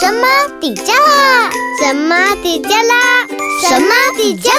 [0.00, 0.26] 神妈
[0.58, 1.50] 底加拉？
[1.78, 3.26] 神妈底加拉？
[3.60, 4.56] 神妈底加拉？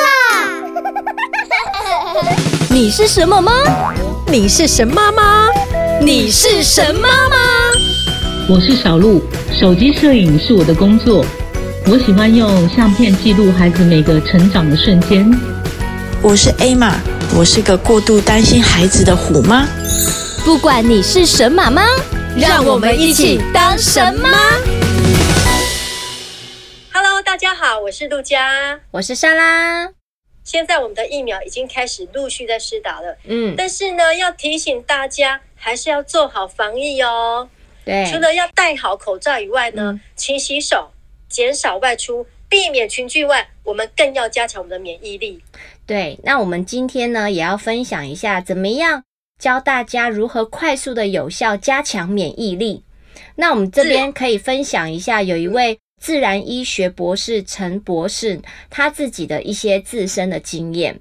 [2.69, 3.51] 你是什么吗？
[4.27, 5.47] 你是神妈吗？
[5.99, 7.35] 你是神妈吗？
[8.47, 9.19] 我是小鹿，
[9.59, 11.25] 手机摄影是我的工作，
[11.87, 15.27] 我喜欢用相片记录孩子每个成长的瞬间。
[16.21, 16.91] 我是 Emma，
[17.35, 19.65] 我是个过度担心孩子的虎妈。
[20.45, 21.81] 不管你是神妈吗，
[22.37, 24.29] 让我们一起当神妈。
[27.63, 29.87] 好，我是陆佳，我是莎拉。
[30.43, 37.47] 现在我们的疫苗已经开始陆续在施打了，嗯，但是呢，要提醒大家还是要做好防疫哦。
[37.85, 40.89] 对，除了要戴好口罩以外呢，嗯、勤洗手，
[41.29, 45.39] 减少外出，避免群聚外，我们更要加强我们的免疫力。
[45.85, 49.03] 对，那我们今天呢，也要分享一下怎么样
[49.37, 52.83] 教大家如何快速的有效加强免疫力。
[53.35, 55.77] 那我们这边可以分享一下，有一位。
[56.01, 60.99] 自然医学博士陈博士，他自己的一些自身的经验，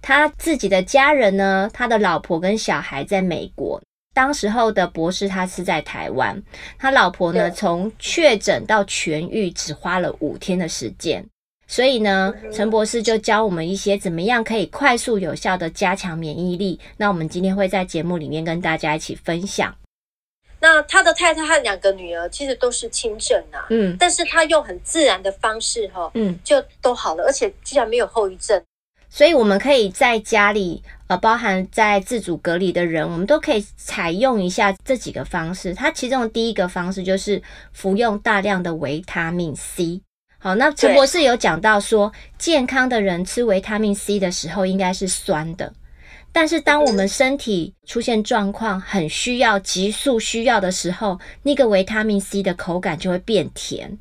[0.00, 3.82] 他自己的家人呢，他的老婆跟小孩在美国，
[4.14, 6.40] 当时候的博士他是在台湾，
[6.78, 11.26] 他老婆呢从确诊到痊愈只花了五天的时间，
[11.66, 19.74] 所以呢，陈博士就教我们一些怎么样可以快速有效的加强免疫力，那我们今天会在节目里面跟大家一起分享。
[20.68, 28.60] 那他的太太和两个女儿其实都是轻症啊，嗯，但是他用很自然的方式哈，嗯，就都好了，而且居然没有后遗症。
[29.08, 35.72] 所以我们可以在家里，呃，包含在自主隔离的人，我们都可以采用一下这几个方式。
[35.72, 37.40] 它其中的第一个方式就是
[37.72, 40.00] 服用大量的维他命 C。
[40.38, 45.72] 好，那陈博士有讲到说，健康的人吃维他命 C 的时候应该是酸的。
[46.36, 53.96] 但是，当我们身体出现状况，很需要、急速需要的时候，那个维他命 C 的口感就会变甜。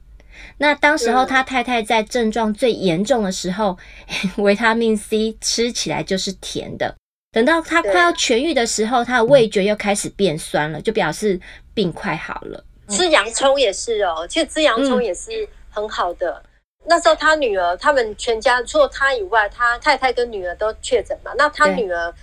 [0.58, 3.78] 那当时候他太太在症状最严重的时候，
[4.36, 6.94] 维他命 C 吃起来就是甜的。
[7.31, 11.40] 等到他快要痊愈的时候，他的味觉又开始变酸了，就表示
[11.73, 12.66] 病快好了。
[12.90, 16.44] 吃洋葱也是哦，其实吃洋葱也是很好的。
[16.44, 16.50] 嗯
[16.88, 21.31] 那时候他女儿，他们全家除了他以外，他太太跟女儿都确诊嘛。
[21.38, 22.13] 那他女儿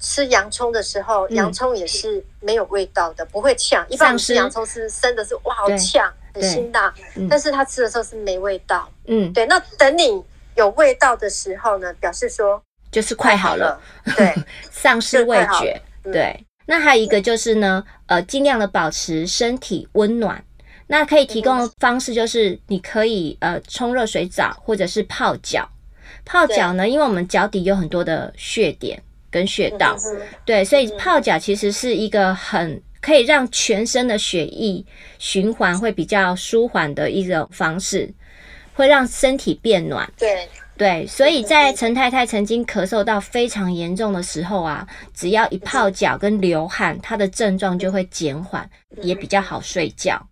[0.00, 3.86] 吃洋葱的时候，洋葱也是没有味道的，不会呛。
[3.88, 6.92] 一般吃洋葱是生的，是哇好呛，很辛辣。
[7.30, 8.88] 但是他吃的时候是没味道。
[9.06, 9.46] 嗯，对。
[9.46, 10.22] 那等你
[10.56, 13.80] 有味道的时候呢，表示说就是快好了。
[14.16, 14.34] 对，
[14.70, 15.80] 丧失味觉。
[16.02, 16.44] 对。
[16.66, 20.44] 那还有一个就是呢，呃，尽量的保持身体温暖。
[20.88, 25.68] 那可以提供的方式就是，你可以呃冲热水澡，或者是泡脚。
[26.24, 29.00] 泡脚呢，因为我们脚底有很多的血点
[29.30, 29.96] 跟穴道，
[30.44, 34.84] 对，所以泡脚其实是一个很可以让全身的血液
[35.18, 38.12] 循环会比较舒缓的一种方式，
[38.74, 40.10] 会让身体变暖。
[40.18, 48.68] 对对，所以在陈太太曾经咳嗽到非常严重的时候啊，只要一泡脚跟流汗，她的症状就会减缓，
[49.02, 50.28] 也比较好睡觉。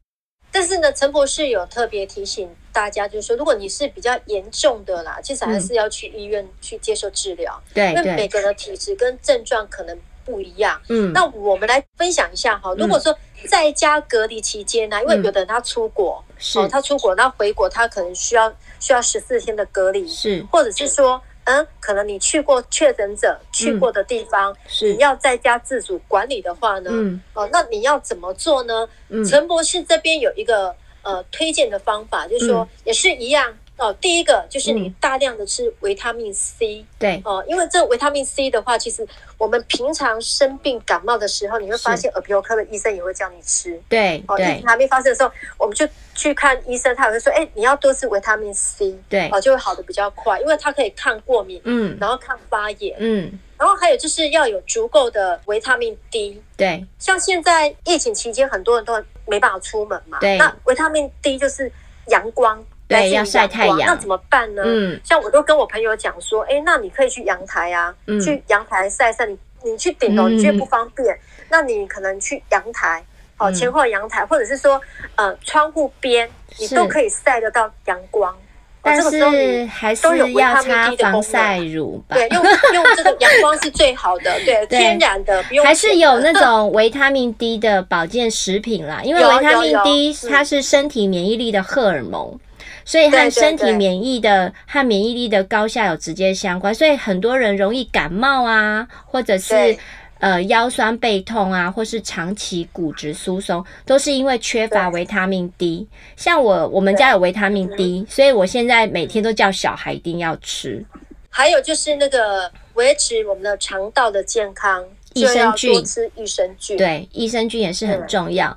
[0.58, 7.62] 但是呢，陈博士有特别提醒大家，就是说，如果你是比较严重的啦，其实还是要去医院去接受治疗。
[7.74, 9.94] 对、嗯，因为每个人的体质跟症状可能
[10.24, 10.80] 不一样。
[10.88, 12.72] 嗯，那我们来分享一下哈。
[12.78, 13.14] 如果说
[13.46, 18.50] 在家隔离期间呢，嗯、因为有的人他出国，是、哦，他出国，那回国他可能需要
[18.80, 21.20] 需要十四天的隔离，是，或者是说。
[21.46, 24.54] 嗯，可能你去过确诊者去过的地方，
[24.92, 28.88] 你要在家自主管理的话呢，嗯，哦，那你要怎么做呢？
[29.08, 33.56] 嗯，陈博士这边有一个呃推荐的方法，就是说也是一样。
[33.78, 37.22] 嗯哦，第一个就是你大量的吃维他命 C，嗯、对。
[37.24, 39.06] 哦，因为这维他命 C 的话，其实
[39.36, 61.70] 我们平常生病感冒的时候，你会发现耳鼻喉科的医生也会叫你吃，对，哦，疫情还没发生的时候，我们就去看医生，他也会说，哎，你要多吃维他命 C，对，哦，就会好的比较快，因为它可以抗过敏，嗯，然后抗发炎，嗯，然后还有就是要有足够的维他命 D，对，像现在疫情期间，很多人都没办法出门嘛，对，那维他命 D 就是
[62.06, 62.64] 阳光。
[62.88, 64.62] 对，要晒太阳，那怎么办呢？
[64.64, 69.26] 嗯，像我都跟我朋友讲说，哎，那你可以去阳台啊，嗯、去阳台晒晒。
[69.26, 71.18] 你你去顶楼，你觉得不方便，嗯、
[71.50, 73.04] 那你可能去阳台，
[73.36, 74.80] 好、哦，前后阳台，或者是说，
[75.16, 76.28] 呃，窗户边，
[76.60, 78.32] 你都可以晒得到阳光。
[78.80, 82.14] 但是还是要擦防晒乳吧？
[82.14, 82.44] 对，用
[82.74, 85.66] 用这个阳光是最好的，对， 对天然的，不用。
[85.66, 92.38] 还是有那 种维他命 D 的保健食品啦，因为维他命 D 它是身体免疫力的荷尔蒙。
[92.86, 99.76] 所以和身体免疫的和免疫力的高下有直接相关，所以很多人容易感冒啊，或者是
[100.20, 105.88] 呃腰酸背痛啊，或是长期骨质疏松，都是因为缺乏维他命 D。
[106.16, 110.84] 像我我们家有维他命 D，所以我现在每天都叫小孩一定要吃。
[111.28, 116.76] 还有就是那个维持我们的肠道的健康，益生菌，多吃益生菌。
[116.76, 118.56] 对，益生菌也是很重要。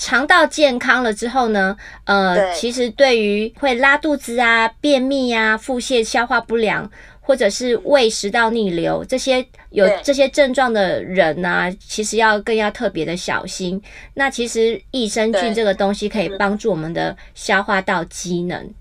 [0.00, 13.80] 肠道健康了之后呢，呃，其实对于会拉肚子啊、便秘啊、腹泻、消化不良，或者是胃食道逆流这些有这些症状的人呢、啊，其实要更要特别的小心。
[14.14, 18.72] 那其实益生菌这个东西可以帮助我们的消化道机能，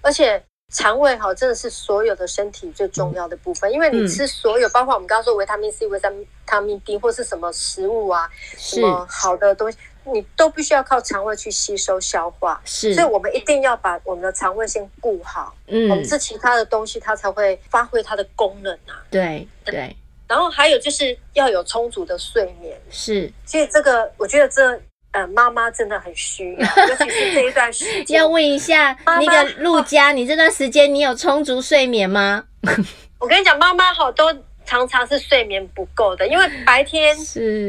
[0.00, 0.42] 而且
[0.72, 6.00] 肠胃哈真的是所有的身体最重要的部分，因为你吃所有，包括我们刚刚说维他命 C、维
[6.46, 9.78] 他命 D 或是什么食物啊，什么好的东西。
[10.04, 18.98] 你都必须要靠肠胃去吸收消化，是，所以我们一定要把我们的肠胃先顾好，嗯，我们吃其他的东西，它才会发挥它的功能啊。
[19.08, 19.96] 对对，
[20.26, 24.76] 然后还有就是要有充足的睡眠，是，所以这个我觉得这
[25.12, 28.18] 呃妈妈真的很需要， 尤其是这一段时间。
[28.18, 32.44] 要问一下那个陆家，你这段时间你有充足睡眠吗？
[33.18, 34.34] 我跟你讲，妈妈好多。
[34.64, 37.16] 常常是睡眠不够的，因为白天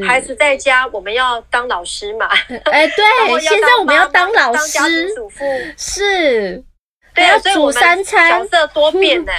[0.06, 2.28] 孩子在家，我们要当老师嘛。
[2.70, 5.44] 哎，对，现在我们要当老师，当家庭主妇
[5.76, 6.62] 是，
[7.12, 9.32] 对啊，所以煮三餐，角色多变呢。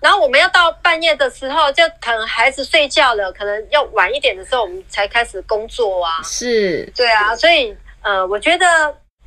[0.00, 6.22] 然后我们要到半夜的时候，就可能孩子睡觉了，可能要晚一点的时候，我们才开始工作啊。
[6.22, 8.66] 是，对啊，所以呃，我觉得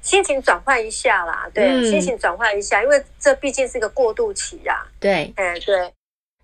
[0.02, 4.86] 心情转换一下啦，对，心情转换一下，因为这毕竟是一个过渡期呀。
[5.00, 5.94] 对，哎，对。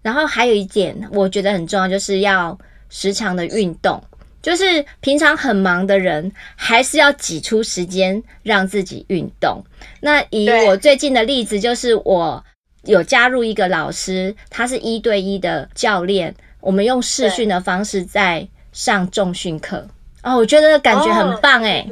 [0.01, 2.57] 然后还有一点，我觉得很重要，就是要
[2.89, 4.03] 时常的运动。
[4.41, 9.65] 就是平常很忙的人，还是要挤出时间让自己运动。
[10.01, 12.45] 那以我最近的例子，就是我
[12.85, 19.87] 有加入一个老师，他是一对一的教练，我们用视讯的方式在上重训课。
[20.23, 21.85] 哦，我觉得感觉很棒哎！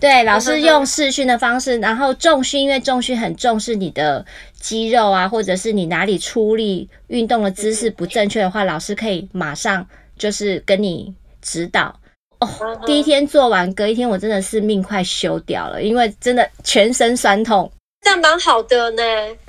[0.00, 4.26] 对，老师用视讯的方式，然后重训，因为重训很重视你的
[4.58, 9.86] 肌肉啊，或者是你哪里出力、运动的姿势不正确的话，老师可以马上
[10.18, 11.94] 就是跟你指导。
[12.40, 12.48] 哦，
[12.84, 17.70] 第一天做完，隔一天我真的是命快休掉了，因为真的全身酸痛。
[18.02, 19.02] 这样蛮好的呢。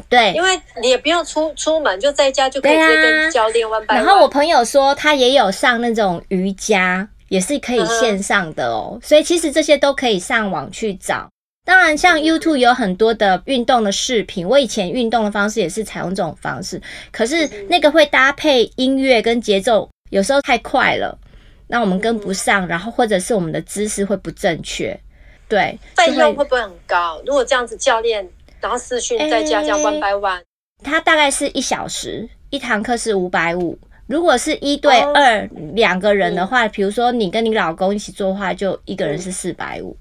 [0.10, 3.84] 对，因为你也不用出出门，就在家就可以直接跟教练玩。
[3.88, 7.08] 然后我朋友说他也有上那种瑜伽。
[7.32, 11.30] 也是可以线上的哦，所以其实这些都可以上网去找。
[11.64, 21.18] 当然，像 YouTube 有很多的运动的视频，我以前运动的方式也是采用这种方式，可是那个会搭配音乐跟节奏，有时候太快了，
[21.68, 25.00] 那我们跟不上，然后或者是我们的姿势会不正确。
[25.48, 27.22] 对，费用会不会很高？
[27.26, 28.30] 如果这样子教练，
[28.62, 30.42] 然后视讯再加这样 one by one，
[30.84, 33.78] 它大概是一小时，一堂课是五百五。
[34.08, 39.96] 如果是一对二两个人的话，比如说你跟你老公一起做的话，就一个人是四百五。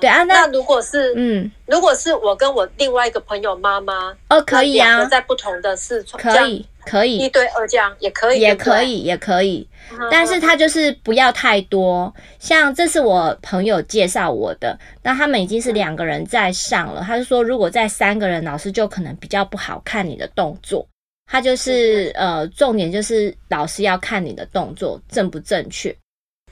[0.00, 9.68] 对啊，那如果是嗯，如果是我跟我另外一个朋友妈妈，哦，可以啊，在不同的四川，可以可以一对二这样也可以，也可以也可以，
[10.10, 12.12] 但是他就是不要太多。
[12.38, 20.86] 像这是我朋友介绍我的，那他们已经是两个人在上了，他就说如果在三个人，老师就可能比较不好看你的动作。
[21.26, 25.88] 他就是呃，重点就是老师要看你的动作正不正确。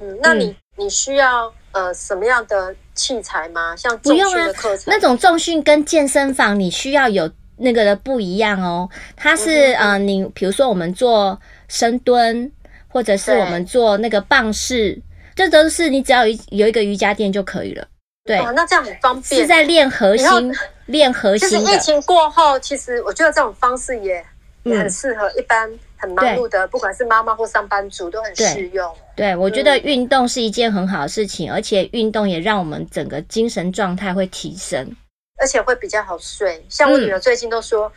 [0.01, 3.77] 嗯，那你你需要呃什么样的器材吗？
[3.77, 4.85] 像重训的课程？
[4.87, 8.89] 那种重训跟健身房你需要有那个的不一样哦。
[9.17, 12.51] 它是呃，你比如说我们做深蹲，
[12.89, 15.01] 或者是我们做那个棒式，
[15.35, 17.87] 这都是你只要有有一个瑜伽垫就可以了。
[18.25, 19.41] 对，那这样很方便。
[19.41, 20.55] 是在练核心，
[20.87, 21.49] 练核心。
[21.49, 24.25] 就是疫情过后，其实我觉得这种方式也。
[24.65, 28.89] 也很适合一般很忙碌的，不管是妈妈或上班族都很适用。
[29.17, 34.89] 对，我觉得运动是一件很好的事情，而且运动也让我们整个精神状态会提升，
[35.43, 36.65] 而且会比较好睡。
[36.71, 37.93] 像我女儿最近都说，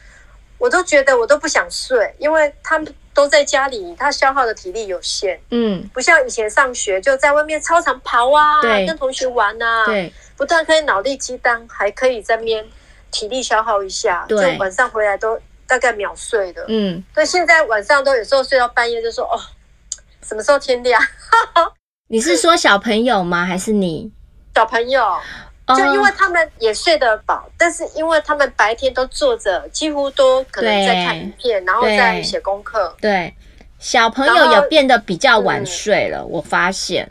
[0.58, 5.40] 我都觉得我都不想睡，因为他们都在家里，她消耗的体力有限。
[5.52, 12.66] 嗯，不像以前上学就在外面操场跑啊，跟同学玩啊，对，不但可以脑力激荡，还可以在面
[13.12, 15.40] 体力消耗一下，就晚上回来都。
[15.68, 19.34] 大概秒睡的，嗯，对，现在晚上都有时候睡到半夜，就说哦，
[20.22, 21.02] 什么时候天亮？
[22.08, 23.44] 你是说小朋友吗？
[23.44, 24.12] 还是你
[24.54, 25.18] 小朋友？
[25.68, 32.96] 就因为他们也睡得饱，但是因为他们白天都坐着，几乎都可能在看影片，然后在写功课。
[33.02, 33.34] 对，
[33.80, 37.10] 小朋友也变得比较晚睡了，我发现，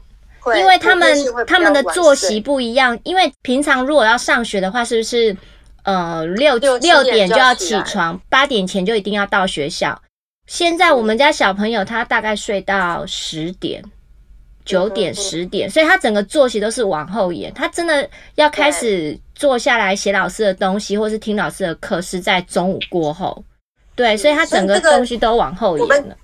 [0.57, 5.37] 因为他们他们的作息不一样，因为平常如果要上学的话，是不是？
[5.83, 10.01] 呃，六六点就要起床，八点前就一定要到学校。
[10.47, 13.85] 现在我们家小朋友他大概睡到十点。
[14.65, 17.53] 九点十点，所以他整个作息都是往后延。
[17.53, 23.45] 他真的要开始坐下来写老师的东西，或是听老师的课，是在中午过后。
[23.95, 26.17] 对，所以他整个东西都往后延了。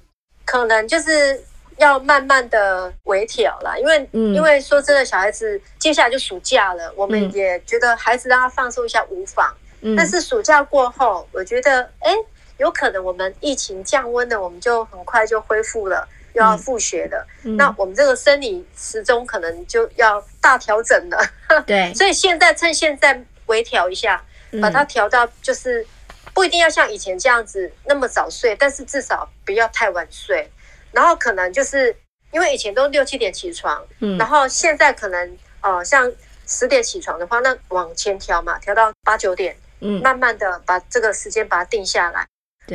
[0.45, 1.41] 可能就是
[1.77, 9.55] 要慢慢的微调啦，因为、嗯、因为说真的，小孩子接下来就暑假了，我们也觉得孩子让他放松一下无妨。
[9.83, 12.17] 嗯、但是暑假过后，我觉得哎、欸，
[12.59, 16.09] 有可能我们疫情降温了，我们就很快就恢复了。
[16.33, 21.19] 又要复学的，嗯、那我们这个生理时钟可能就要大调整了。
[21.67, 24.23] 对， 所以现在趁现在微调一下，
[24.63, 25.85] 把它调到就是
[26.33, 30.49] 不一定要像以前这样子那么早睡，但是至少不要太晚睡。
[30.93, 31.95] 然后可能就是
[32.33, 36.13] 因为以前都六七点起床，嗯，然后现在可能呃像
[36.47, 42.27] 十点起床的话，那往前调嘛，调到八九点，嗯，慢慢的把这个时间把它定下来，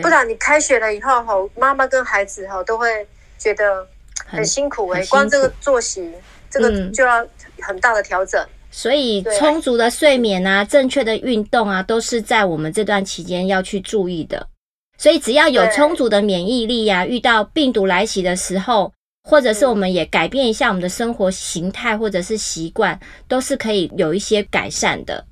[0.02, 3.08] 不然你开学了以后吼，妈妈跟孩子吼都会。
[3.46, 3.88] 觉得
[4.26, 6.12] 很辛苦哎、欸，光这个作息，
[6.50, 7.24] 这个就要
[7.62, 8.44] 很大的调整。
[8.72, 14.48] 所以充足的睡眠啊，正确的运动啊，都是在我们这段期间要去注意的。
[14.98, 18.92] 所以只要有充足的免疫力呀、啊，遇到病毒来袭的时候，
[19.30, 25.24] 或者是我们也改变一下我们的生活形态或者是习惯，都是可以有一些改善的。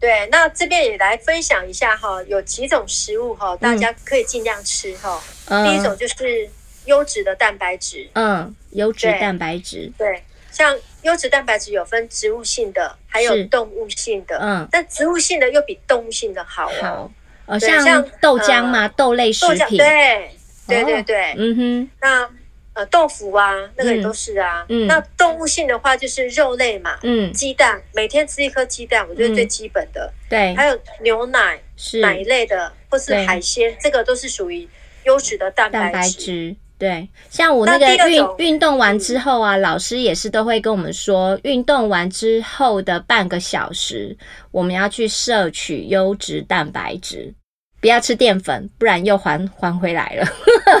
[0.00, 5.22] 对，那这边也来分享一下哈，有几种食物哈，大家可以尽量吃哈。
[5.46, 6.50] 嗯、第一种就是。
[6.86, 17.10] 优质的蛋白质，嗯，优质蛋白质，对，像优质蛋白质有分植物性的，还有动物性的，嗯，但植物性的又比动物性的好哦，
[17.46, 20.30] 哦，像豆浆嘛，豆类食品，对，
[20.66, 22.30] 对对对，嗯哼，那
[22.74, 32.00] 呃豆腐啊，那个也都是啊，嗯，那动物性的话就是肉类嘛，嗯，鸡蛋，每天吃一颗鸡蛋，我觉得最基本的，对，还有牛奶，是。
[32.00, 34.66] 奶类的，或是海鲜，这个都是属于
[35.04, 36.56] 优质的蛋白质。
[36.82, 44.18] 对，像我那个运运动完之后啊，老师也是都会跟我们说，运动完之后的半个小时，
[44.50, 47.32] 我们要去摄取优质蛋白质，
[47.80, 50.26] 不要吃淀粉，不然又还还回来了。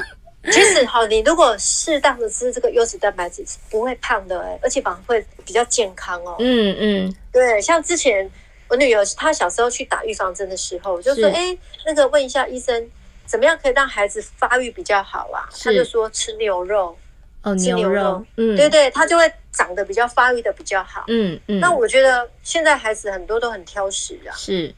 [0.50, 6.34] 其实哈，你如果适当的吃这个优质蛋白质，是不会胖的哎，而且反而会比较健康哦。
[6.40, 8.28] 嗯嗯，对，像之前
[8.66, 11.56] 我女儿她小时候去打预防针的时候，我就说哎，
[11.86, 12.90] 那个问一下医生。
[13.26, 15.48] 怎么样可以让孩子发育比较好啊？
[15.62, 16.96] 他就说吃牛肉，
[17.42, 21.04] 哦，吃牛肉，嗯，对对，他就会长得比较发育的比较好。
[21.08, 21.60] 嗯嗯。
[21.60, 24.30] 那我觉得现在孩子很多都很挑食啊。
[24.36, 24.74] 是。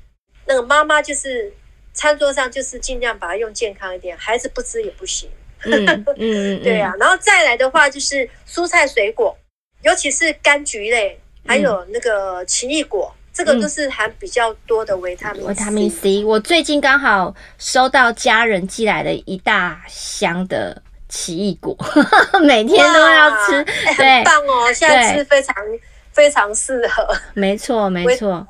[0.46, 1.52] 那个妈妈就是
[1.92, 5.28] 餐桌上就是尽量把它用健康一点，孩子不吃也不行。
[5.64, 6.60] 嗯嗯。
[6.62, 9.36] 对啊，然后再来的话就是蔬菜水果，
[9.82, 13.14] 尤其是柑橘类，还有那个奇异果。
[13.34, 15.48] 这个都是含比较多的维他命 C。
[15.48, 21.76] 维他命 C，我最近刚好收到家人寄来的一大箱的奇异果，
[22.44, 24.72] 每天都要吃，欸、对很棒哦！
[24.72, 25.80] 现在吃非常对
[26.12, 27.04] 非常适合。
[27.34, 28.46] 没错，没错。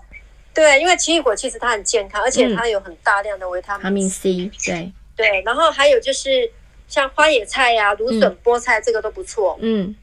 [0.53, 4.51] 对，因为奇异果其实它很健康，而且它有很大量的维他命 C。
[4.67, 6.53] 对对，然后还有就是
[6.87, 9.59] 像花野菜呀、啊、芦笋、嗯、菠菜，这个都不错。
[9.63, 9.97] 嗯，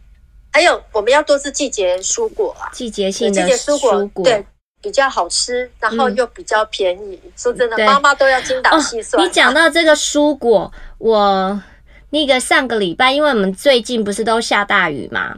[0.52, 4.44] 还有我们要多吃季节蔬果啊，季节性的蔬果，对。
[4.82, 7.20] 比较好吃，然后又比较便宜。
[7.24, 9.22] 嗯、说真的，妈妈都要精打细算。
[9.22, 9.26] 哦。
[9.26, 11.62] 你讲到这个蔬果，我
[12.10, 15.36] 那个上个礼拜，因为我们最近不是都下大雨嘛，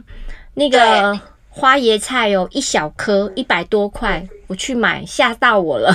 [0.54, 1.20] 那个
[1.50, 5.94] 花椰菜有一小颗一百多块，我去买吓到我了。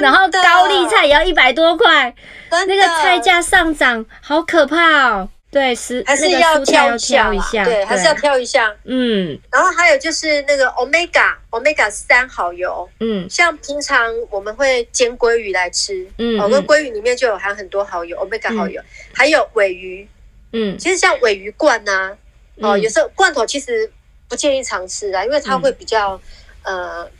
[0.00, 2.14] 然后高丽菜也要一百多块，
[2.50, 5.28] 那个菜价上涨，好可怕哦。
[5.50, 7.28] 对，是还是要挑一下，
[7.64, 8.72] 对，还是要挑一下。
[8.84, 18.80] 嗯，然后还有就是那个 omega omega 三好油，嗯，像平常我们会煎鲑鱼来吃，嗯，哦，那鲑鱼里面就有含很多好油，omega 好油，
[19.12, 20.06] 还有尾鱼，
[20.52, 22.16] 嗯，其实像尾鱼罐呐，
[22.60, 23.90] 哦，有时候罐头其实
[24.28, 26.20] 不建议常吃啊，因为它会比较
[26.62, 27.10] 呃，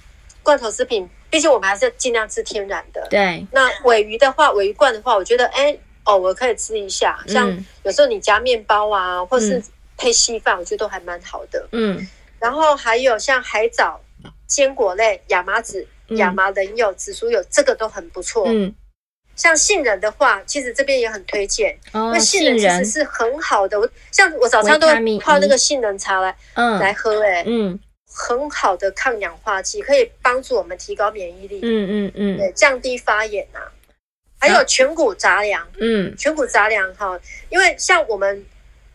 [0.44, 3.04] 罐头食品，毕竟我们还是尽量吃天然的。
[3.10, 5.76] 对，那尾鱼的话，尾鱼罐的话，我觉得哎。
[6.04, 9.62] 哦，我可以吃一下，像有时候你夹面包啊，嗯、或是
[9.96, 11.68] 配稀饭，我觉得都还蛮好的。
[11.72, 14.00] 嗯，然后还有像海藻、
[14.46, 18.44] 坚果类、亚麻籽、亚麻仁油、紫苏油，这个都很不错。
[18.48, 18.74] 嗯，
[19.36, 23.78] 像杏仁的话，其实这边也很推荐，哦、因为杏仁其实是很好的。
[23.78, 24.86] 我像我早餐都
[25.20, 27.78] 泡那个杏仁茶来，嗯，来喝、欸，哎，嗯，
[28.12, 31.60] 很好的抗氧化剂，可以帮助我们提高免疫力。
[31.62, 33.60] 嗯嗯嗯，嗯嗯对，降低发炎啊。
[34.40, 37.20] 还有全谷杂粮，嗯，全谷杂粮哈，
[37.50, 38.44] 因为像我们，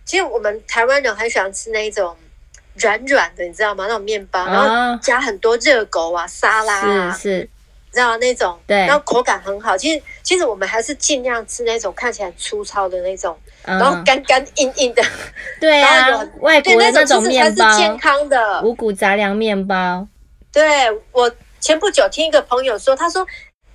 [0.03, 2.17] 其实我们台湾人很喜欢吃那一种
[2.79, 3.85] 软软的，你知道吗？
[3.87, 7.49] 那种面包，然后加很多热狗啊、沙拉啊，是是，
[7.93, 9.77] 知道那种，对，然后口感很好。
[9.77, 15.03] 其实其实我们还是尽量吃那种看起来粗糙的那种，嗯、然后干干硬硬的。
[15.61, 16.07] 对啊，
[16.39, 20.07] 外国的那种面包，健康的五谷杂粮面包。
[20.51, 23.27] 对，我前不久听一个朋友说，他说。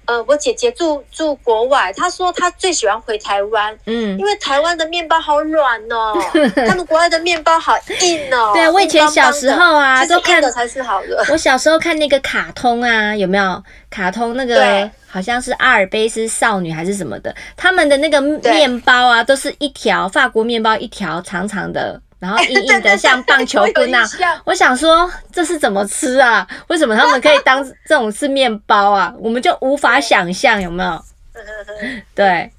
[0.07, 6.15] 呃，我姐姐住住国外，她说她最喜欢回台湾，嗯，因为台湾的面包好软哦，
[6.67, 8.51] 他们国外的面包好硬哦。
[8.53, 11.25] 对啊，我以前小时候啊，都看的才是好的。
[11.31, 22.01] 我小时候看那个卡通啊，有没有卡通那个好像是阿尔卑斯少女还是什么的，他们的那个面包啊，都是一条法国面包，一条长长的。
[22.21, 26.47] 然后硬硬的 像棒球棍那样， 我想说这是怎么吃啊？
[26.69, 29.13] 为什么他们可以当这种是面包啊？
[29.19, 31.05] 我们就无法想象有没有？
[32.15, 32.53] 对，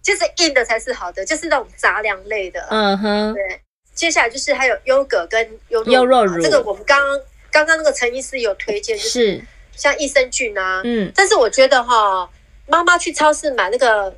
[0.00, 2.64] 就是硬的才是好的，就是那种杂粮类的。
[2.70, 3.60] 嗯哼，对。
[3.92, 10.80] 接下来就是还有优格跟优优酪乳，这个我们刚刚刚刚那个陈医师有推荐，就是像益生菌啊。
[10.84, 11.10] 嗯。
[11.14, 12.30] 但是我觉得哈，
[12.66, 14.14] 妈妈去超市买那个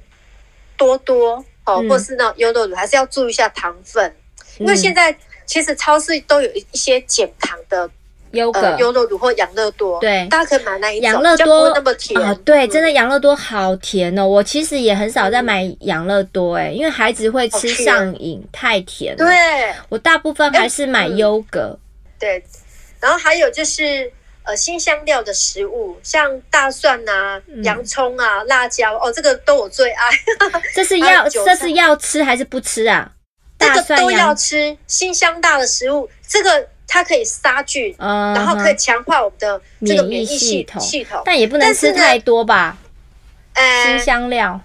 [0.77, 4.15] 多多哦，或是那种优酪乳，还是要注意一下糖分。
[4.63, 5.15] 因为现在
[5.47, 7.89] 其实超市都有一些减糖的
[8.33, 12.19] 优格、优乐乳或养乐多，对，大家可以买那一种，养乐多那么甜。
[12.19, 14.27] 啊，对，真的养乐多好甜哦。
[14.27, 19.25] 我其实也很少在买养乐多，哎，因为孩子会吃上瘾，太甜了。
[19.25, 21.79] 对，我大部分还是买优格。
[22.19, 22.43] 对，
[23.01, 24.11] 然后还有就是
[24.45, 30.11] 呃新香料的食物，像大蒜啊、洋葱啊、辣椒哦，这个都我最爱。
[30.75, 33.13] 这是 要这是要吃还是不吃啊？
[33.63, 40.81] 这个都要吃，辛香大的食物，这个它可以杀菌，嗯、然后可以强化我们的这个免疫系统。
[40.81, 42.77] 系统，但也不能吃太多吧？
[43.55, 44.61] 呃，辛香料，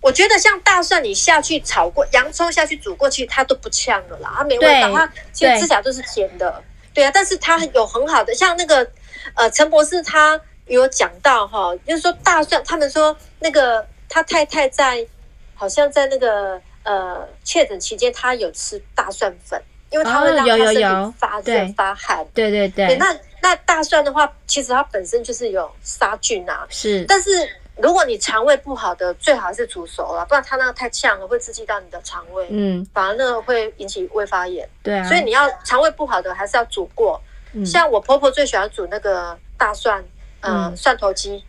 [0.00, 6.62] 我觉得像大蒜，你下去炒过，洋葱下去煮过，去它都不呛了啦，它没味道，它其实吃起来都是甜的。
[6.92, 8.86] 对，对啊，但是它有很好的，像那个
[9.34, 15.06] 呃陈博士他有讲到哈，就是说大蒜，他们说那个他太太在，
[15.54, 16.60] 好像在那个。
[16.84, 19.60] 呃，确诊期间他有吃大蒜粉，
[19.90, 22.24] 因为它会让他身体发热发汗。
[22.32, 22.96] 对对对，对。
[22.96, 26.66] 那那大蒜的话，其实它本身就是有杀菌啊。
[26.68, 27.04] 是。
[27.08, 27.30] 但是
[27.76, 32.46] 如果你肠胃不好的，最好是煮熟了，不然它那个太呛了，会刺激到你的肠胃。
[32.50, 32.86] 嗯。
[32.92, 34.68] 反而那个会引起胃发炎。
[34.82, 35.04] 对啊。
[35.08, 37.20] 所以你要肠胃不好的，还是要煮过。
[37.52, 37.64] 嗯。
[37.64, 40.04] 像我婆婆最喜欢煮那个大蒜，
[40.40, 41.42] 嗯，蒜头鸡。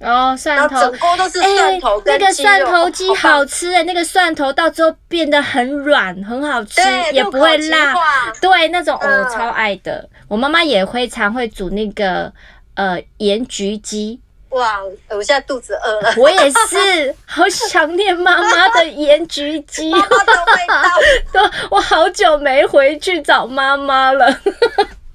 [0.00, 7.94] 哦，蒜头，整锅都是蒜头跟鸡肉，那个蒜头鸡好吃哎，那个蒜头到最后变得很软，很好吃，也不会辣。
[8.40, 10.06] 对，那种我超爱的。
[10.28, 12.30] 我妈妈也会常会煮那个
[12.74, 14.20] 呃盐焗鸡。
[14.50, 16.14] 哇，我现在肚子饿了。
[16.18, 19.90] 我也是， 好想念妈妈的盐焗鸡。
[19.90, 20.90] 妈妈的味道。
[21.32, 24.38] 对，我好久没回去找妈妈了。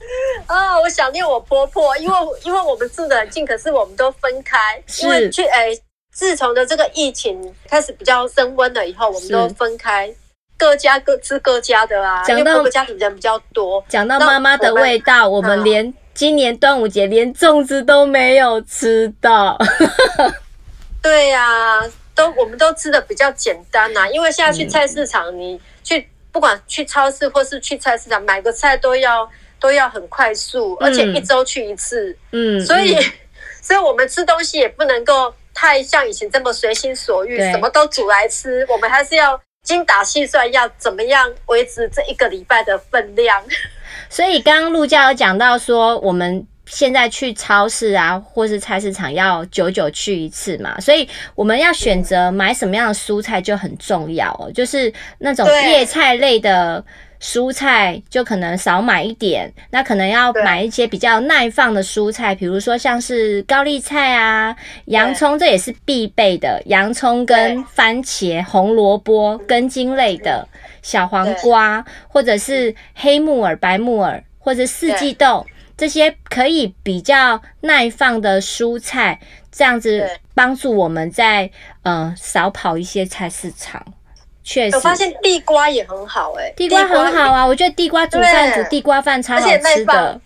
[0.47, 4.81] 啊、哦，我想念我婆婆，因为因为我们住的很近，可是我们都分开。
[5.01, 5.69] 因为去哎，
[6.11, 10.11] 自从的这个疫情开始比较升温了以后，我们都分开，
[10.57, 12.23] 各家各吃各家的啊。
[12.23, 19.57] 讲到各家里人比较多，讲到妈妈的味道，我们，我们连今年端午节连粽子都没有吃到。
[21.03, 29.29] 对呀、啊，都我们都吃的比较简单呐、啊，因为现在去菜市场，嗯、你去不管去超市或是去菜市场买个菜都要。
[29.59, 33.03] 都要很快速，而且一周去一次，嗯，所以，嗯、
[33.61, 38.65] 所以我们吃东西也不能够太像以前这么随心所欲，什么都煮来吃。
[38.69, 43.43] 我们还是要精打细算，要怎么样维持这一个礼拜的分量。
[44.09, 56.83] 所以刚刚陆教有讲到说，我们现在去超市啊，或是菜市场要久久去一次嘛，所以我们要选择买什么样的蔬菜就很重要哦，就是那种叶菜类的。
[57.21, 64.55] 蔬菜就可能少买一点，那可能要买一些比较耐放的蔬菜，比如说像是高丽菜啊、
[64.85, 66.61] 洋葱，这也是必备的。
[66.67, 70.47] 洋葱跟番茄、红萝卜、根茎类的
[70.81, 79.19] 小黄瓜，或者是黑木耳、白木耳，或者四季豆，这些可以比较耐放的蔬菜，
[79.51, 81.51] 这样子帮助我们在
[81.83, 83.85] 呃少跑一些菜市场。
[84.49, 90.19] 确实，我发现地瓜也很好哎、欸，地瓜很好啊，我觉得地瓜煮饭煮地瓜饭超好吃的。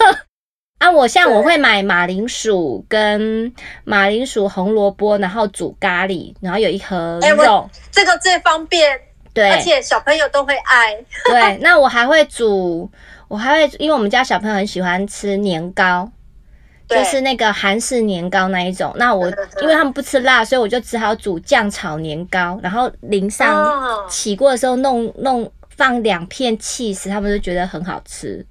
[0.80, 3.52] 啊，我像我会买马铃薯跟
[3.84, 8.98] 马铃薯、红萝卜，然后煮咖喱，然后有一盒肉，欸、这个最方便，
[9.34, 10.96] 对，而且小朋友都会爱。
[11.26, 12.90] 对，那我还会煮，
[13.28, 16.10] 我还会，因为我们家小朋友很喜欢吃年糕。
[16.88, 19.28] 就是那个韩式年糕那一种，那我
[19.60, 28.44] 因为他们不吃辣，所以我就只好煮酱炒年糕，然后淋上起锅的时候弄弄放两片 cheese，，他们就觉得很好吃。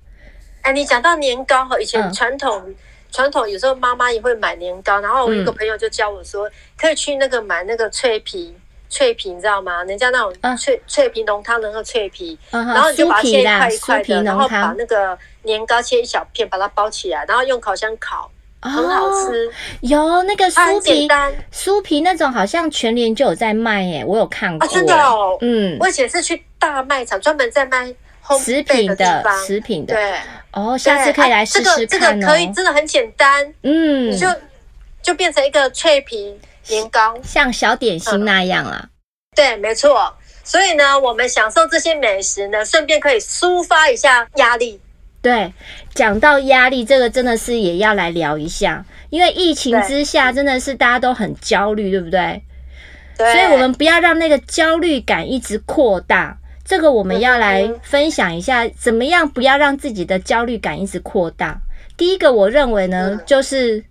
[0.61, 2.75] 哎，你讲到年糕哈，以前传统传
[3.11, 8.55] 传统有时候妈妈也会买年糕，然后我一个朋友就教我说，可以去那个买那个脆皮，
[8.89, 9.83] 脆皮你知道吗？
[9.83, 18.29] 人家那种脆脆皮浓汤的那个脆皮，然后你就把它切一块一块的，然后把那个年糕切一小片，把它包起来，然后用烤箱烤。
[18.59, 19.49] 很好吃，
[19.81, 21.07] 有那个酥皮，
[21.53, 24.67] 酥皮那种好像全联就有在卖耶，我有看过。
[24.67, 27.93] 真的哦，嗯，我以前是去大卖场专门在卖
[28.43, 29.93] 食品的，食品的。
[29.93, 30.13] 对，
[30.51, 31.85] 哦，下次可以来试试看哦。
[31.87, 34.27] 这个可以，真的很简单，嗯，你就
[35.03, 36.37] 就变成一个脆皮
[36.69, 38.89] 年糕，像小点心那样啊。
[39.35, 40.13] 对，没错。
[40.43, 44.79] 所以呢，我们享受这些美食呢，顺便可以抒发一下压力。
[45.21, 45.51] 对，
[45.93, 52.41] 讲到压力，这个真的是也要来聊一下，因为疫情之下，真的是大家都很焦虑，对不对？
[53.17, 53.33] 对。
[53.33, 56.37] 所以，我们不要让那个焦虑感一直扩大。
[56.63, 61.59] 这个我们要来分享一下，怎么样不要让自己的焦虑感一直扩大。
[61.97, 63.83] 第一个，我认为呢，就是。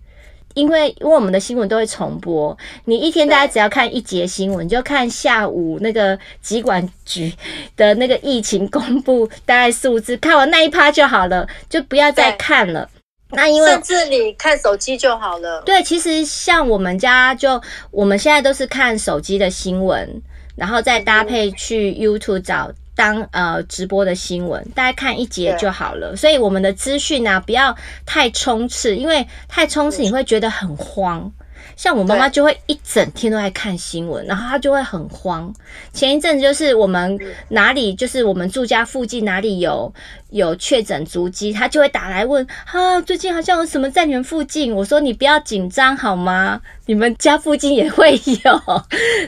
[0.57, 7.31] 因为因为我们的新闻都会重播，你一天大家只要看一节新闻，就看下午那个疾管局
[7.75, 12.89] 的那个疫情公布大概数字，看完那一趴就好了，就不要再看了。
[13.29, 15.61] 那因为甚至你看手机就好了。
[15.63, 20.21] 对，其实像我们家就我们现在都是看手机的新闻，
[20.55, 22.71] 然后再搭配去 YouTube 找。
[22.97, 26.15] 当呃直播的新闻，大家看一节就好了。
[26.15, 31.31] 所以我们的资讯呢，不要太充斥，因为太充斥你会觉得很慌。
[31.75, 35.53] 像我妈妈就会一整天都在看新闻，然后她就会很慌。
[35.93, 39.93] 前一阵子就是我们哪里，就是我们住家附近哪里有
[40.31, 44.73] 有确诊足迹，她就会打来问啊，最近好像有什么在你们附近？
[44.73, 46.59] 我说你不要紧张好吗？
[46.87, 48.85] 你们家附近也会有，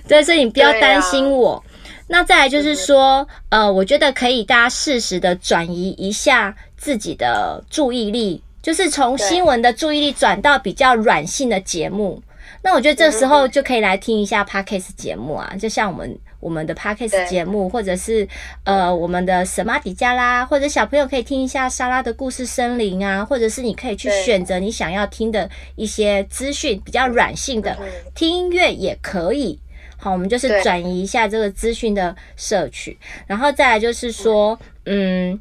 [0.08, 1.64] 对，所以你不要担心我。
[2.12, 12.22] 那再来就是说，呃，我觉得可以大家适时的转移一下自己的注意力，就是从新闻的注意力转到比较软性的节目。
[12.64, 18.28] 那我觉得这时候就可以来听一下 Podcast 节目啊，就像我们我们的 Podcast 节目，或者是
[18.64, 27.78] 呃我们的什么迪加啦，或者小朋友可以听一下莎拉的故事森林啊，或者是你可以去选择你想要听的一些资讯，比较软性的，
[28.16, 29.60] 听音乐也可以。
[30.02, 35.38] 好，我们就是转移一下这个资讯的摄取，然后再来就是说，嗯，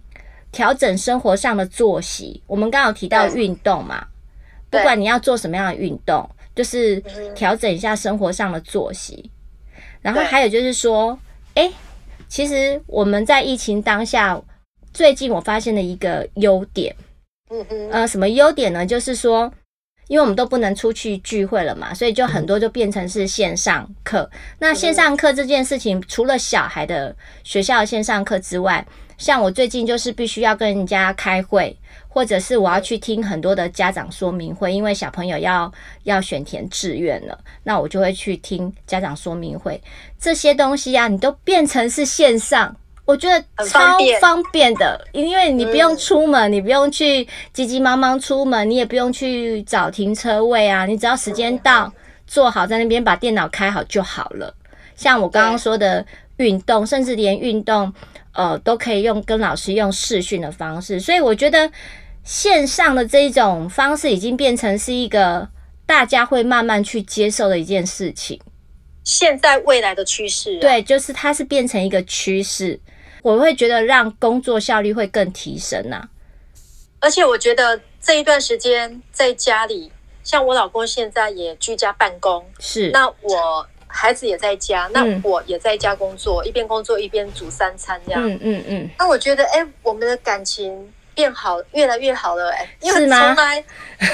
[0.50, 2.42] 调整生活上的作息。
[2.48, 4.04] 我们刚刚有提到运动嘛，
[4.68, 7.00] 不管你要做什么样的运动，就是
[7.36, 9.30] 调整一下生活上的作息。
[10.02, 11.16] 然后还有就是说，
[11.54, 11.70] 哎，
[12.26, 14.42] 其实我们在疫情当下，
[14.92, 16.96] 最近我发现了一个优点，
[17.50, 18.84] 嗯嗯，呃，什么优点呢？
[18.84, 19.52] 就是说。
[20.08, 24.28] 因为我们都不能出去聚会了嘛，所以就很多就变成是线上课。
[24.58, 28.84] 那线上课这件事情，除了小孩的学校线上课之外，
[29.16, 31.76] 像我最近就是必须要跟人家开会，
[32.08, 35.72] 或者是我要去听很多的家长说明会，因为小朋友要
[36.04, 39.80] 要选填志愿了，那我就会去听家长说明会。
[40.18, 42.74] 这些东西啊，你都变成是线上。
[43.08, 51.90] 我觉得超方便的，因为你不用出门，你不用去急急忙忙出门，你也不用去找停车位啊，你只要时间到，
[52.26, 54.54] 坐好在那边把电脑开好就好了。
[54.94, 56.04] 像我刚刚说的
[56.36, 57.90] 运动，甚至连运动，
[58.34, 61.70] 呃，都可以用跟老师用视讯的方式，所以我觉得
[62.24, 65.48] 线上的这一种方式已经变成是一个
[65.86, 68.38] 大家会慢慢去接受的一件事情。
[69.02, 72.78] 现在未来的趋势，对，就是它是变成一个趋势。
[73.22, 76.09] 我会觉得让工作效率会更提升呐、啊，
[77.00, 79.90] 而且我觉得这一段时间在家里，
[80.22, 88.90] 像我老公现在也居家办公，是，那我孩子也在家，那我也在家工作，嗯、一边工作一边煮三餐这样，嗯嗯嗯。
[88.98, 93.64] 那我觉得，哎，我们的感情变好，越来越好了，哎，因为从来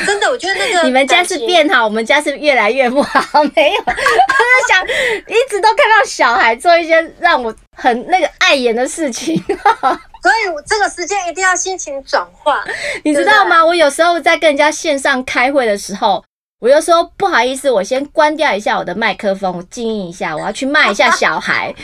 [0.06, 7.54] 真的，我觉得那个 你们家是变好，我们家是越来越不好，没有， 我是想一直都看到小孩做一些让我。
[7.76, 9.36] 很那个碍眼的事情，
[10.22, 12.56] 所以我这个时间一定要心情转换，
[13.02, 13.66] 你知道吗？
[13.66, 16.24] 我有时候在跟人家线上开会的时候，
[16.60, 21.74] 我就说不好意思，我先关掉一下我的麦克风，我静音一下，我要去骂一下小孩。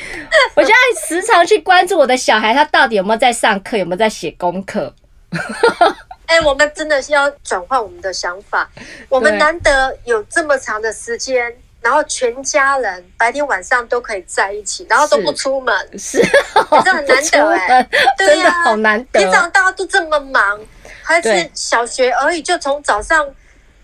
[0.55, 0.77] 我就要
[1.09, 4.95] 时常去关注我的小孩，他到底有没有在上课，有没有在写功课。
[6.27, 8.71] 哎、欸，我们真的是要转换我们的想法，
[9.09, 11.57] 我们难得有这么长的时间。
[11.83, 17.89] 然后全家人白天晚上都可以在一起，然后都不出门，是，是哦、这很难得 哎，
[18.19, 19.19] 对呀、啊，好难得。
[19.19, 20.61] 平常大家都这么忙，
[21.03, 23.27] 孩子小学而已，就从早上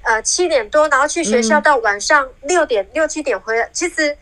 [0.02, 4.14] 呃七点多，然后去学校到晚上六点、嗯、六七点回来，其实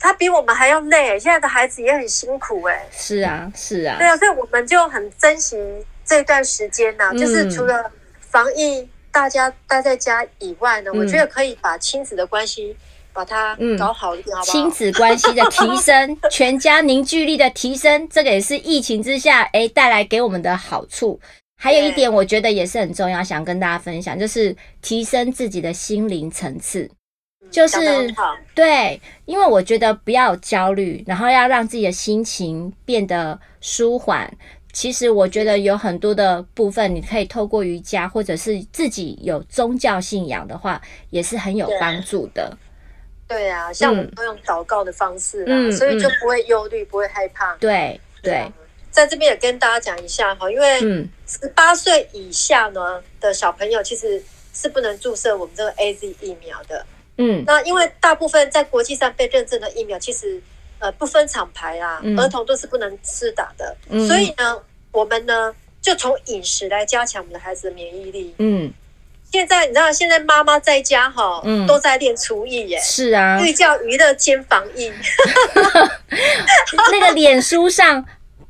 [0.00, 1.20] 他比我们还要累。
[1.20, 5.54] 现在的孩子也很辛苦哎，是啊，是啊，对啊，所以我们就很珍惜
[6.04, 12.76] 这段时间呢、啊，就是除了防疫大家待在家以外呢，嗯、我觉得可以把亲子的关系
[13.12, 14.52] 把它搞好一点，好不好？
[14.52, 21.20] 亲子关系的提升， 全家凝聚力的提升，这个也是疫情之下哎带来给我们的好处。
[21.56, 26.90] 还有一点，我觉得也是很重要，想跟大家分享，就是提升自己的心灵层次。
[27.50, 27.76] 就是
[28.54, 34.32] 对，因为我觉得不要焦虑，然后要让自己的心情变得舒缓。
[34.72, 40.80] 其实我觉得有很多的部分，你可以透过瑜伽，或者是自己有宗教信仰的话，
[41.10, 42.56] 也是很有帮助的。
[43.28, 47.54] 对，啊，像我们都用祷告的方式，嗯，所以就不会忧虑，嗯、不会害怕。
[47.56, 48.32] 对对。
[48.32, 48.52] 对
[48.90, 50.78] 在这边也跟大家讲一下哈，因为
[51.26, 56.84] 十八岁以下呢的小朋友其实是不能注射我们这个 AZ 疫苗的。
[57.16, 60.38] 嗯，那因为大部分在国际上被认证的疫苗，其实
[60.82, 63.74] 呃不分厂牌啊，嗯、儿童都是不能吃打的。
[63.88, 64.58] 嗯、所以呢，
[64.90, 68.34] 我们呢就从饮食来加强我们的孩子的免疫力。
[68.38, 68.70] 嗯，
[69.30, 72.78] 现在你知道，现在妈妈在家哈，嗯、都在练厨艺耶。
[72.80, 74.92] 是啊，寓教于乐兼防疫。
[76.92, 78.04] 那个脸书上。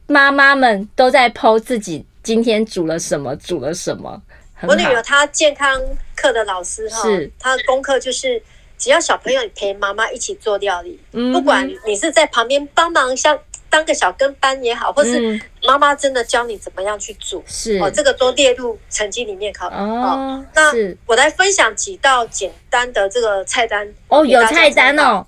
[0.08, 4.20] 妈妈们都在 po 自己今天煮了什么，煮了什么。
[4.62, 5.80] 我女儿她健康
[6.14, 8.42] 课的老师哈，是她的功课就是
[8.82, 13.38] 只要小朋友你陪妈妈一起做料理，嗯、不管你是在旁边帮忙，像
[13.70, 17.78] 当个小跟班也好，或是妈妈真的教你怎么样去煮，是。
[17.78, 19.72] 哦，这个都列入成绩里面考哦。
[19.72, 20.72] 哦那
[21.06, 25.24] 我来分享几道简单的这个菜单哦，有菜单哦。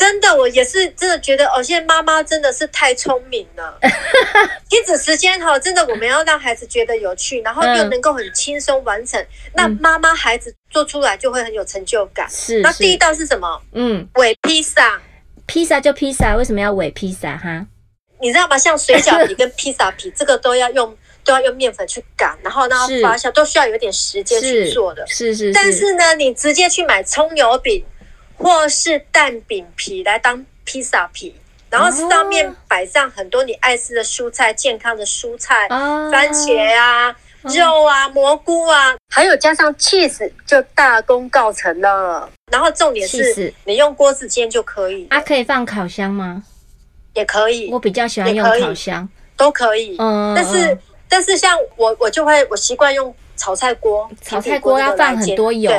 [0.00, 3.78] 真的，我也是真的觉得哦，现在妈妈真的是太聪明了。
[4.66, 12.26] 亲子时间哈，真的我们要让孩子觉得有趣，然后又能够很轻松完成，嗯、那妈妈孩子做出来就会很有成就感。
[12.30, 13.60] 是，那第一道是什么？
[13.72, 14.98] 嗯，伪披萨。
[15.44, 17.66] 披萨就披萨，为什么要伪披萨哈？
[18.22, 18.56] 你知道吗？
[18.56, 25.06] 像水饺皮跟披萨皮，这个都要用 都要用面粉去擀，然后让它发酵，都需要有点时间去做的。
[25.06, 25.52] 是是，是是。
[25.52, 27.84] 但是呢，你直接去买葱油饼。
[28.40, 31.34] 或是蛋饼皮来当披萨皮，
[31.68, 42.28] 然后上面摆上很多你爱吃的蔬菜，健康的蔬菜，番茄啊、肉啊、蘑菇啊，还有加上 cheese 就大功告成了。
[42.50, 45.06] 然后重点是，你用锅子煎就可以。
[45.10, 46.42] 啊，可以放烤箱吗？
[47.14, 47.70] 也可以。
[47.70, 49.96] 我比较喜欢用烤箱，都可以。
[49.98, 55.70] 嗯，但是但是像我我就会我习惯用炒菜锅，炒菜锅要放很多油。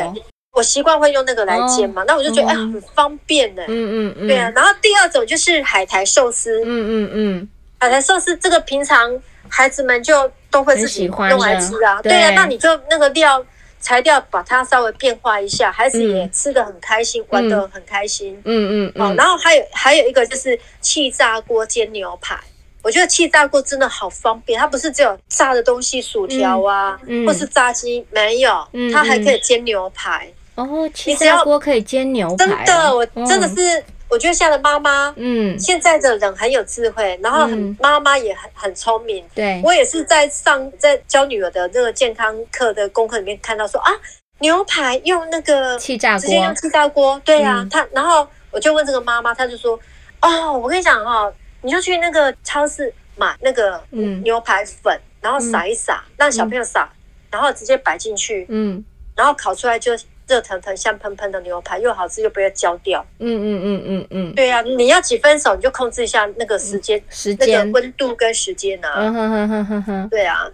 [0.53, 3.63] 我习惯会用那个来煎嘛，那我就觉得哎很方便呢。
[3.67, 4.51] 嗯嗯嗯，对啊。
[4.53, 6.61] 然后第二种就是海苔寿司。
[6.65, 12.01] 嗯嗯嗯，海苔寿司这个平常孩子们就都会自己用来吃啊。
[12.01, 13.43] 对啊，那你就那个料
[13.79, 18.39] 材料把它稍微变化一下，孩子也吃的很开心，玩得很开心。
[18.43, 22.37] 嗯嗯哦，然后还有还有一个就是气炸锅煎牛排，
[22.81, 30.29] 我觉得气炸锅真的好方便，它不是只有炸的东西，薯条啊，或是炸鸡，没有，它还可以煎牛排。
[30.63, 39.25] 哦，气炸锅可以煎牛排，真的，我真的是，我觉得现在的妈妈，嗯，现在的人很有智慧，然后很妈妈也很很聪明。
[39.33, 43.91] 对，我也是在上在教女儿的那个健康课的功课里面看到说啊，
[44.39, 49.79] 牛排用那个气炸锅，直接用气炸锅，对啊，他然后我就问这个妈妈，她就说，
[50.21, 53.81] 哦，我跟你讲哈，你就去那个超市买那个
[54.23, 56.91] 牛排粉，然后撒一撒，让小朋友撒，
[57.29, 58.83] 然后直接摆进去，嗯，
[59.15, 59.93] 然后烤出来就。
[60.27, 63.05] 热腾腾、香喷喷的牛排，又好吃又不会焦掉。
[63.19, 68.93] 嗯嗯嗯嗯嗯，对呀，你要几分熟，你就控制一下那个时间、时间、那个温度跟时间啊。
[68.97, 70.49] 嗯哼哼哼哼哼，对啊。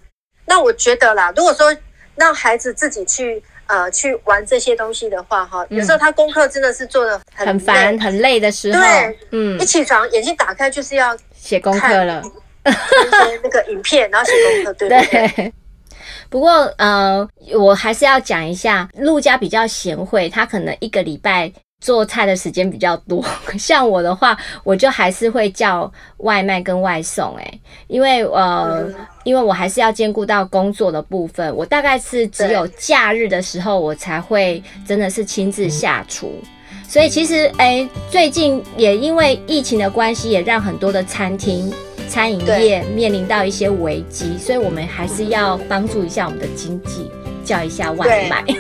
[0.46, 1.76] 那我觉得啦，如果说
[2.16, 12.24] 让孩子自己去呃去玩这些东西的话，哈，有时候他功课真的是做的很烦、很累的时候，对，嗯，一起床眼睛打开就是要写功课了，
[13.44, 14.96] 那个影片，然后写功课，对不
[15.36, 15.54] 对？
[16.30, 23.24] 不过，呃，我还是要讲一下，陆家比较贤惠，他可能一个礼拜做菜的时间比较多。
[23.58, 36.34] 像我的话，我就还是会叫外卖跟外送，欸，诶，因为呃，嗯、因为我还是要兼顾到工作的部分，我大概是只有假日的时候，我才会真的是亲自下厨。
[36.88, 41.72] 所以其实，诶、欸，最近也因为疫情的关系，也让很多的餐厅。
[42.08, 47.12] 餐饮业面临到一些危机，所以我们还是要帮助一下我们的经济，
[47.44, 48.44] 叫一下外卖。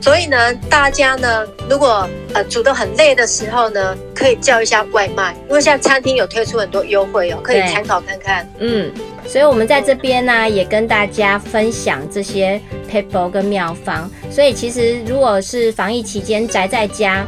[0.00, 8.48] 所以呢，大家呢，如果呃煮得很累的时候呢，可以叫一下外卖，因为现在餐厅有推出很多优惠哦，可以参考看看。
[8.60, 8.90] 嗯，
[9.26, 14.08] 所以我们在这边呢，也跟大家分享这些 paper 跟妙方。
[14.30, 17.26] 所以其实如果是防疫期间宅在家，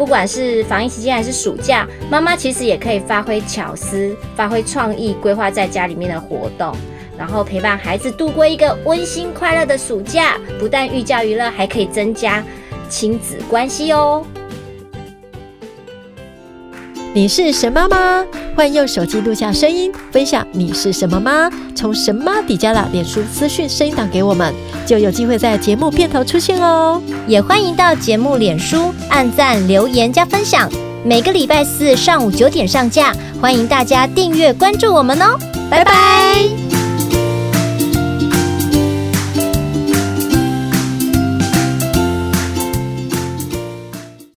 [0.00, 6.74] 不管是防疫期间还是暑假，妈妈其实也可以发挥巧思、发挥创意，规划在家里面的活动。
[7.18, 12.42] 然后陪伴孩子度过一个温馨快乐的暑假，不但寓教于乐，还可以增加
[12.88, 14.24] 亲子关系哦。
[17.12, 18.24] 你是神妈吗？
[18.56, 21.50] 欢迎用手机录下声音，分享你是什么吗？
[21.74, 24.54] 从神妈底加了脸书资讯声音档给我们，
[24.86, 27.02] 就有机会在节目片头出现哦。
[27.26, 30.70] 也欢迎到节目脸书按赞、留言加分享。
[31.04, 35.36] 每个礼拜四上午九点上架，欢迎大家订阅关注我们哦。
[35.68, 36.79] 拜拜。